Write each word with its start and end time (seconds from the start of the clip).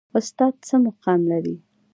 استاد 0.19 0.53
څه 0.67 0.75
مقام 0.85 1.21
لري؟ 1.31 1.55